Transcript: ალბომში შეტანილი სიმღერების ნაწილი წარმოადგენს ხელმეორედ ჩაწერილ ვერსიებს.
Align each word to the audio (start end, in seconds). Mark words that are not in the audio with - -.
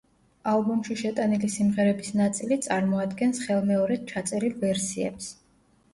ალბომში 0.51 0.95
შეტანილი 1.01 1.49
სიმღერების 1.57 2.09
ნაწილი 2.21 2.59
წარმოადგენს 2.69 3.45
ხელმეორედ 3.45 4.11
ჩაწერილ 4.13 4.57
ვერსიებს. 4.65 5.29